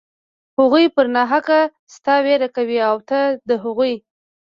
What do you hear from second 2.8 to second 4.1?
او ته د هغوى.